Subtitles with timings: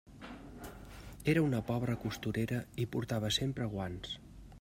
[1.33, 4.17] Era una pobra costurera i portava sempre guants.